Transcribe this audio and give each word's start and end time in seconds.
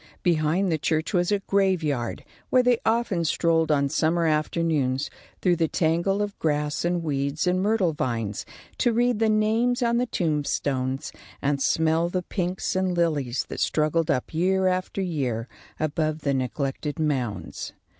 Behind 0.23 0.71
the 0.71 0.79
church 0.79 1.13
was 1.13 1.31
a 1.31 1.41
graveyard, 1.41 2.25
where 2.49 2.63
they 2.63 2.79
often 2.87 3.23
strolled 3.23 3.71
on 3.71 3.87
summer 3.87 4.25
afternoons, 4.25 5.11
through 5.43 5.57
the 5.57 5.67
tangle 5.67 6.23
of 6.23 6.35
grass 6.39 6.83
and 6.83 7.03
weeds 7.03 7.45
and 7.45 7.61
myrtle 7.61 7.93
vines, 7.93 8.43
to 8.79 8.93
read 8.93 9.19
the 9.19 9.29
names 9.29 9.83
on 9.83 9.97
the 9.97 10.07
tombstones 10.07 11.13
and 11.39 11.61
smell 11.61 12.09
the 12.09 12.23
pinks 12.23 12.75
and 12.75 12.97
lilies 12.97 13.45
that 13.49 13.59
struggled 13.59 14.09
up 14.09 14.33
year 14.33 14.65
after 14.65 15.03
year 15.03 15.47
above 15.79 16.21
the 16.21 16.33
neglected 16.33 16.97
mounds. 16.97 17.73